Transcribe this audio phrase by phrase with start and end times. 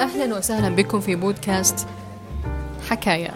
[0.00, 1.86] أهلا وسهلا بكم في بودكاست
[2.90, 3.34] حكاية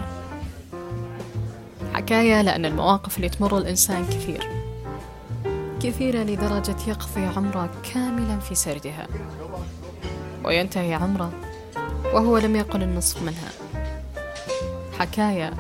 [1.95, 4.49] حكاية لأن المواقف اللي تمر الإنسان كثير.
[5.83, 9.07] كثيرة لدرجة يقضي عمره كاملا في سردها.
[10.45, 11.33] وينتهي عمره
[12.05, 13.51] وهو لم يقل النصف منها.
[14.99, 15.55] حكاية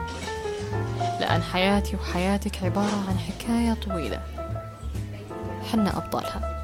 [1.21, 4.21] لأن حياتي وحياتك عبارة عن حكاية طويلة.
[5.73, 6.62] حنا أبطالها.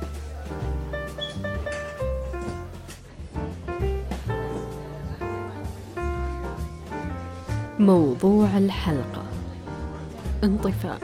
[7.78, 9.24] موضوع الحلقة.
[10.45, 10.98] انطفاء.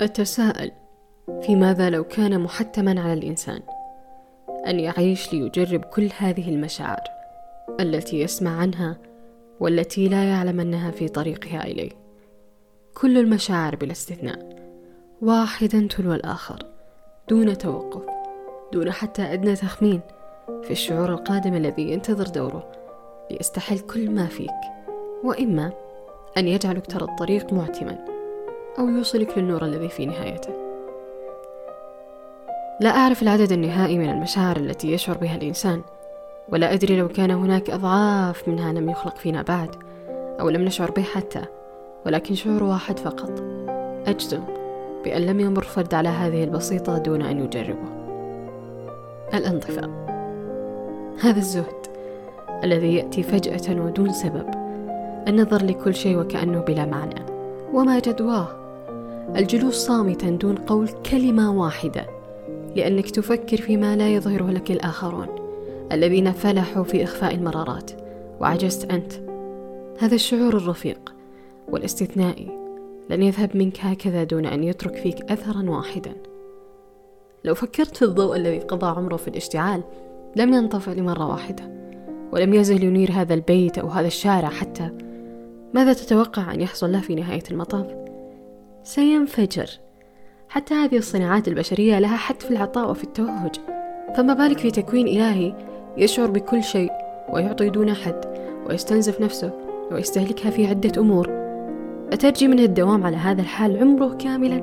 [0.00, 0.70] أتساءل
[1.42, 3.60] في ماذا لو كان محتما على الإنسان
[4.66, 7.04] أن يعيش ليجرب كل هذه المشاعر
[7.80, 8.96] التي يسمع عنها
[9.60, 12.05] والتي لا يعلم أنها في طريقها إليه.
[13.00, 14.38] كل المشاعر بلا استثناء
[15.22, 16.58] واحدا تلو الآخر
[17.28, 18.02] دون توقف
[18.72, 20.00] دون حتى أدنى تخمين
[20.62, 22.72] في الشعور القادم الذي ينتظر دوره
[23.30, 24.50] ليستحل كل ما فيك
[25.24, 25.72] وإما
[26.38, 28.04] أن يجعلك ترى الطريق معتما
[28.78, 30.52] أو يوصلك للنور الذي في نهايته.
[32.80, 35.82] لا أعرف العدد النهائي من المشاعر التي يشعر بها الإنسان
[36.48, 39.76] ولا أدري لو كان هناك أضعاف منها لم يخلق فينا بعد
[40.40, 41.55] أو لم نشعر به حتى.
[42.06, 43.42] ولكن شعور واحد فقط.
[44.06, 44.40] أجزم
[45.04, 47.88] بأن لم يمر فرد على هذه البسيطة دون أن يجربه.
[49.34, 49.90] الانطفاء.
[51.20, 51.86] هذا الزهد
[52.64, 54.46] الذي يأتي فجأة ودون سبب.
[55.28, 57.26] النظر لكل شيء وكأنه بلا معنى.
[57.72, 58.48] وما جدواه؟
[59.36, 62.06] الجلوس صامتا دون قول كلمة واحدة.
[62.76, 65.28] لأنك تفكر فيما لا يظهره لك الآخرون
[65.92, 67.90] الذين فلحوا في إخفاء المرارات.
[68.40, 69.12] وعجزت أنت.
[69.98, 71.15] هذا الشعور الرفيق.
[71.68, 72.48] والاستثنائي
[73.10, 76.12] لن يذهب منك هكذا دون أن يترك فيك أثرا واحدا.
[77.44, 79.82] لو فكرت في الضوء الذي قضى عمره في الاشتعال
[80.36, 81.76] لم ينطفئ لمرة واحدة
[82.32, 84.90] ولم يزل ينير هذا البيت أو هذا الشارع حتى
[85.74, 87.86] ماذا تتوقع أن يحصل له في نهاية المطاف؟
[88.82, 89.70] سينفجر.
[90.48, 93.54] حتى هذه الصناعات البشرية لها حد في العطاء وفي التوهج.
[94.16, 95.54] فما بالك في تكوين إلهي
[95.96, 96.92] يشعر بكل شيء
[97.32, 98.24] ويعطي دون حد
[98.68, 99.50] ويستنزف نفسه
[99.92, 101.45] ويستهلكها في عدة أمور؟
[102.12, 104.62] أترجي منه الدوام على هذا الحال عمره كاملا.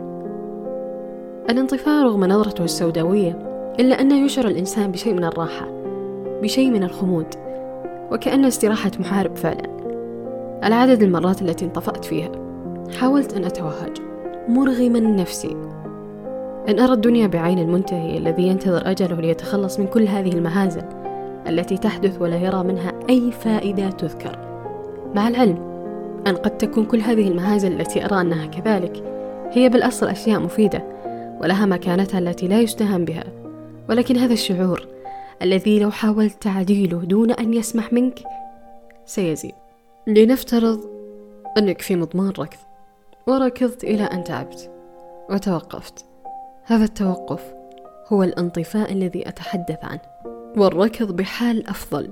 [1.50, 3.40] الانطفاء رغم نظرته السوداوية
[3.80, 5.68] إلا أنه يشعر الإنسان بشيء من الراحة
[6.42, 7.26] بشيء من الخمود
[8.12, 9.70] وكأن استراحة محارب فعلا.
[10.64, 12.32] العدد المرات التي انطفأت فيها
[13.00, 13.98] حاولت أن أتوهج
[14.48, 15.58] مرغما نفسي.
[16.70, 20.84] أن أرى الدنيا بعين المنتهي الذي ينتظر أجله ليتخلص من كل هذه المهازل
[21.48, 24.38] التي تحدث ولا يرى منها أي فائدة تذكر.
[25.16, 25.73] مع العلم
[26.28, 29.04] أن قد تكون كل هذه المهازل التي أرى أنها كذلك
[29.52, 30.84] هي بالأصل أشياء مفيدة
[31.42, 33.24] ولها مكانتها التي لا يستهان بها.
[33.90, 34.88] ولكن هذا الشعور
[35.42, 38.20] الذي لو حاولت تعديله دون أن يسمح منك
[39.06, 39.54] سيزيد.
[40.08, 40.80] لنفترض
[41.58, 42.58] أنك في مضمار ركض
[43.28, 44.72] وركضت إلى أن تعبت
[45.30, 46.06] وتوقفت.
[46.64, 47.54] هذا التوقف
[48.08, 50.02] هو الانطفاء الذي أتحدث عنه.
[50.58, 52.10] والركض بحال أفضل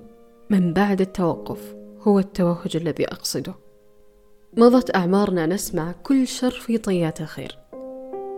[0.49, 3.53] من بعد التوقف هو التوهج الذي أقصده.
[4.57, 7.57] مضت أعمارنا نسمع كل شر في طيات الخير.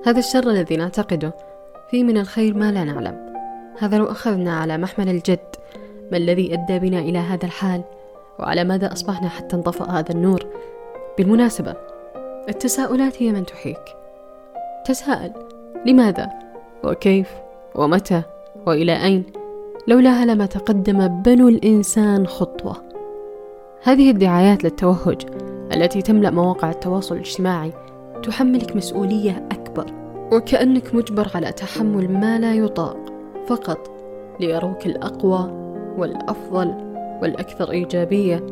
[0.06, 1.34] هذا الشر الذي نعتقده
[1.92, 3.34] فيه من الخير ما لا نعلم.
[3.80, 5.56] هذا لو أخذنا على محمل الجد
[6.12, 7.82] ما الذي أدى بنا إلى هذا الحال؟
[8.40, 10.46] وعلى ماذا أصبحنا حتى انطفأ هذا النور؟
[11.18, 11.76] بالمناسبة
[12.50, 13.84] التساؤلات هي من تحيك.
[14.86, 15.34] تساءل
[15.86, 16.30] لماذا؟
[16.84, 17.30] وكيف؟
[17.76, 18.22] ومتى؟
[18.68, 19.24] وإلى أين؟
[19.88, 22.76] لولاها لما تقدم بنو الإنسان خطوة.
[23.84, 25.53] هذه الدعايات للتوهج.
[25.74, 27.74] التي تملأ مواقع التواصل الاجتماعي
[28.24, 29.86] تحملك مسؤولية أكبر
[30.32, 32.98] وكأنك مجبر على تحمل ما لا يطاق
[33.48, 33.92] فقط
[34.40, 35.52] ليروك الأقوى
[35.98, 36.68] والأفضل
[37.22, 38.46] والأكثر إيجابية.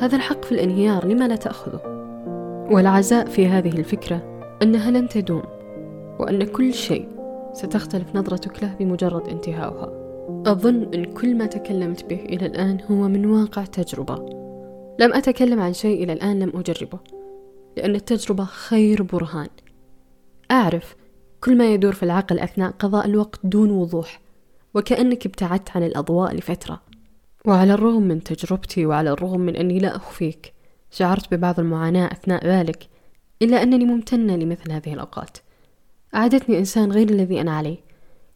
[0.00, 1.80] هذا الحق في الانهيار لما لا تأخذه؟
[2.70, 5.42] والعزاء في هذه الفكرة أنها لن تدوم
[6.18, 7.08] وأن كل شيء
[7.52, 9.92] ستختلف نظرتك له بمجرد انتهاؤها.
[10.46, 14.45] أظن أن كل ما تكلمت به إلى الآن هو من واقع تجربة.
[15.00, 16.98] لم أتكلم عن شيء إلى الآن لم أجربه
[17.76, 19.48] لأن التجربة خير برهان.
[20.50, 20.96] أعرف
[21.40, 24.20] كل ما يدور في العقل أثناء قضاء الوقت دون وضوح
[24.74, 26.82] وكأنك ابتعدت عن الأضواء لفترة.
[27.44, 30.52] وعلى الرغم من تجربتي وعلى الرغم من أني لا أخفيك
[30.90, 32.88] شعرت ببعض المعاناة أثناء ذلك
[33.42, 35.38] إلا أنني ممتنة لمثل هذه الأوقات.
[36.14, 37.76] أعدتني إنسان غير الذي أنا عليه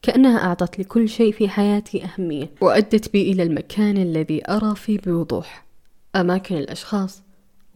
[0.02, 5.69] كأنها أعطت لكل شيء في حياتي أهمية وأدت بي إلى المكان الذي أرى فيه بوضوح.
[6.16, 7.22] أماكن الأشخاص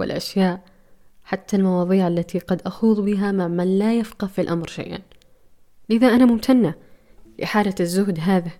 [0.00, 0.64] والأشياء
[1.24, 4.98] حتى المواضيع التي قد أخوض بها مع من لا يفقه في الأمر شيئا.
[5.90, 6.74] لذا أنا ممتنة
[7.38, 8.50] لحالة الزهد هذا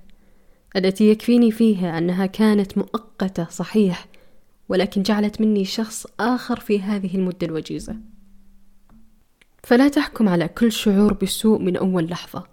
[0.77, 4.07] التي يكفيني فيها أنها كانت مؤقتة صحيح
[4.69, 7.97] ولكن جعلت مني شخص آخر في هذه المدة الوجيزة.
[9.63, 12.45] فلا تحكم على كل شعور بالسوء من أول لحظة.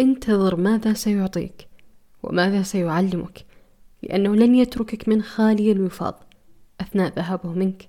[0.00, 1.68] انتظر ماذا سيعطيك
[2.22, 3.44] وماذا سيعلمك
[4.02, 6.29] لأنه لن يتركك من خالي الوفاض.
[6.80, 7.88] أثناء ذهابه منك.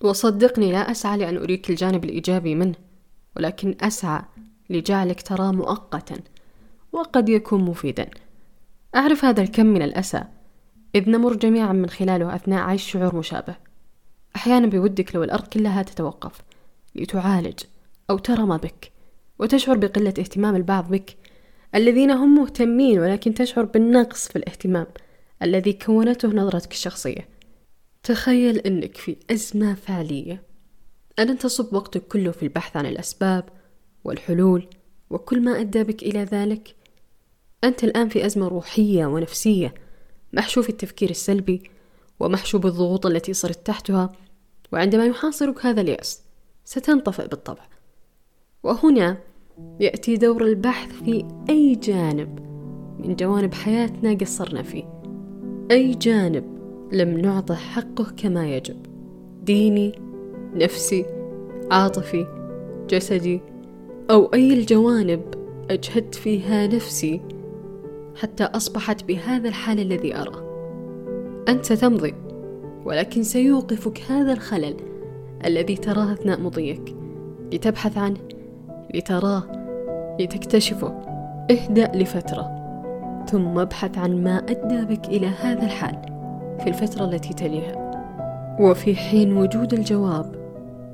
[0.00, 2.74] وصدقني لا أسعى لأن أريك الجانب الإيجابي منه
[3.36, 4.22] ولكن أسعى
[4.70, 6.16] لجعلك تراه مؤقتا
[6.92, 8.10] وقد يكون مفيدا.
[8.96, 10.24] أعرف هذا الكم من الأسى
[10.94, 13.56] إذ نمر جميعا من خلاله أثناء عيش شعور مشابه.
[14.36, 16.40] أحيانا بودك لو الأرض كلها تتوقف
[16.94, 17.60] لتعالج
[18.10, 18.92] أو ترى ما بك
[19.38, 21.16] وتشعر بقلة اهتمام البعض بك
[21.74, 24.86] الذين هم مهتمين ولكن تشعر بالنقص في الاهتمام
[25.42, 27.28] الذي كونته نظرتك الشخصية.
[28.04, 30.42] تخيل أنك في أزمة فعلية.
[31.18, 33.44] ألن تصب وقتك كله في البحث عن الأسباب
[34.04, 34.66] والحلول
[35.10, 36.74] وكل ما أدى بك إلى ذلك
[37.64, 39.74] أنت الآن في أزمة روحية ونفسية
[40.32, 41.62] محشو في التفكير السلبي
[42.20, 44.12] ومحشو بالضغوط التي صرت تحتها
[44.72, 46.22] وعندما يحاصرك هذا اليأس
[46.64, 47.62] ستنطفئ بالطبع.
[48.62, 49.18] وهنا
[49.80, 52.40] يأتي دور البحث في أي جانب
[52.98, 55.00] من جوانب حياتنا قصرنا فيه.
[55.70, 56.53] أي جانب
[56.94, 58.76] لم نعطه حقه كما يجب.
[59.42, 59.92] ديني
[60.54, 61.06] نفسي
[61.70, 62.26] عاطفي
[62.90, 63.40] جسدي
[64.10, 65.20] أو أي الجوانب
[65.70, 67.20] أجهدت فيها نفسي
[68.16, 70.44] حتى أصبحت بهذا الحال الذي أراه.
[71.48, 72.14] أنت ستمضي
[72.84, 74.76] ولكن سيوقفك هذا الخلل
[75.44, 76.94] الذي تراه أثناء مضيك.
[77.52, 78.18] لتبحث عنه
[78.94, 79.42] لتراه
[80.20, 80.88] لتكتشفه.
[81.50, 82.50] اهدأ لفترة
[83.30, 86.13] ثم ابحث عن ما أدى بك إلى هذا الحال.
[86.64, 87.90] في الفترة التي تليها.
[88.60, 90.34] وفي حين وجود الجواب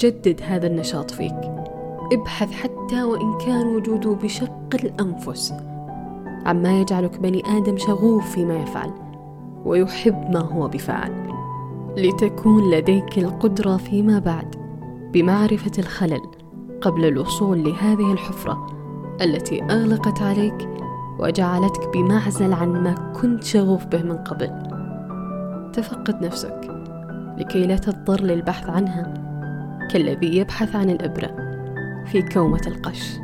[0.01, 1.41] جدد هذا النشاط فيك.
[2.13, 5.55] ابحث حتى وإن كان وجوده بشق الأنفس.
[6.47, 8.91] عما يجعلك بني آدم شغوف فيما يفعل
[9.65, 11.13] ويحب ما هو بفعل
[11.97, 14.57] لتكون لديك القدرة فيما بعد
[15.13, 16.21] بمعرفة الخلل
[16.81, 18.67] قبل الوصول لهذه الحفرة
[19.21, 20.69] التي أغلقت عليك
[21.19, 24.70] وجعلتك بمعزل عن ما كنت شغوف به من قبل.
[25.73, 26.61] تفقد نفسك.
[27.39, 29.15] لكي لا تضطر للبحث عنها
[29.91, 31.37] كالذي يبحث عن الإبرة
[32.07, 33.19] في كومة القش.